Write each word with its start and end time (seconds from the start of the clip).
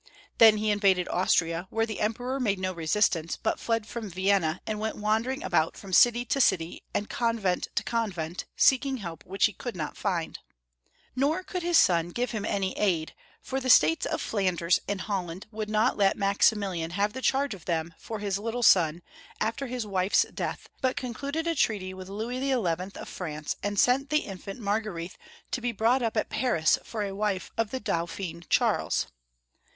Then 0.39 0.57
he 0.57 0.71
invaded 0.71 1.07
Austria, 1.09 1.67
where 1.69 1.85
the 1.85 1.99
Emperor 1.99 2.39
made 2.39 2.57
no 2.57 2.73
resistance, 2.73 3.37
but 3.37 3.59
fled 3.59 3.85
from 3.85 4.09
Vienna 4.09 4.59
and 4.65 4.79
went 4.79 4.95
wandering 4.95 5.43
about 5.43 5.77
from 5.77 5.93
city 5.93 6.25
to 6.25 6.41
city 6.41 6.81
a»nd 6.95 7.07
convent 7.07 7.67
to 7.75 7.83
convent, 7.83 8.45
seeking 8.55 8.97
help 8.97 9.23
which 9.27 9.45
he 9.45 9.53
could 9.53 9.75
^not 9.75 9.95
find. 9.95 10.39
Nor 11.15 11.43
could 11.43 11.61
his 11.61 11.77
son 11.77 12.09
give 12.09 12.31
him 12.31 12.45
any 12.45 12.75
aid, 12.79 13.13
for 13.43 13.59
the 13.59 13.69
States 13.69 14.07
of 14.07 14.21
Flanders 14.23 14.79
and 14.87 15.01
Holland 15.01 15.45
would 15.51 15.69
not 15.69 15.97
let 15.97 16.17
Max 16.17 16.49
imilian 16.51 16.93
have 16.93 17.13
the 17.13 17.21
charge 17.21 17.53
of 17.53 17.65
them 17.65 17.93
for 17.99 18.17
his 18.17 18.39
little 18.39 18.63
son 18.63 19.03
after 19.39 19.67
his 19.67 19.85
wife's 19.85 20.25
death 20.33 20.67
but 20.81 20.97
concluded 20.97 21.45
a 21.45 21.53
treaty 21.53 21.93
with 21.93 22.09
Louis 22.09 22.39
XI. 22.39 22.53
of 22.97 23.07
France, 23.07 23.55
and 23.61 23.79
sent 23.79 24.09
the 24.09 24.21
infant 24.21 24.59
Marga 24.59 24.85
rethe 24.89 25.13
to 25.51 25.61
be 25.61 25.71
brought 25.71 26.01
up 26.01 26.17
at 26.17 26.29
Paris 26.31 26.79
for 26.83 27.03
a 27.03 27.13
wife 27.13 27.51
for 27.55 27.65
the 27.65 27.79
Dauphin 27.79 28.43
Charles. 28.49 29.05